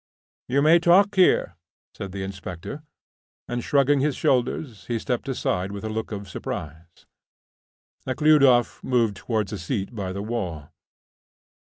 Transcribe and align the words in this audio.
"You 0.47 0.63
may 0.63 0.79
talk 0.79 1.13
here," 1.13 1.57
said 1.93 2.11
the 2.11 2.23
inspector, 2.23 2.81
and 3.47 3.63
shrugging 3.63 3.99
his 3.99 4.15
shoulders 4.15 4.87
he 4.87 4.97
stepped 4.97 5.29
aside 5.29 5.71
with 5.71 5.83
a 5.83 5.89
look 5.89 6.11
of 6.11 6.27
surprise. 6.27 7.05
Nekhludoff 8.07 8.83
moved 8.83 9.15
towards 9.17 9.53
a 9.53 9.59
seat 9.59 9.93
by 9.93 10.11
the 10.11 10.23
wall. 10.23 10.71